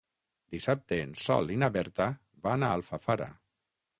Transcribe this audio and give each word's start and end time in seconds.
Dissabte 0.53 0.97
en 1.07 1.11
Sol 1.25 1.51
i 1.57 1.59
na 1.65 1.69
Berta 1.77 2.09
van 2.47 2.65
a 2.65 2.73
Alfafara. 2.81 3.31